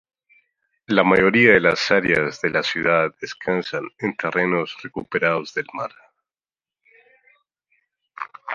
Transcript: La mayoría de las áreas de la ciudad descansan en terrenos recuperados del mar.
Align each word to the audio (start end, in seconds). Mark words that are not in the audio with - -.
La 0.87 1.03
mayoría 1.03 1.53
de 1.53 1.59
las 1.59 1.91
áreas 1.91 2.41
de 2.41 2.49
la 2.49 2.63
ciudad 2.63 3.13
descansan 3.21 3.83
en 3.99 4.15
terrenos 4.17 4.75
recuperados 4.81 5.53
del 5.53 5.67
mar. 5.73 5.91